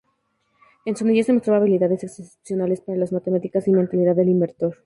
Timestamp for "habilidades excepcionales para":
1.59-2.97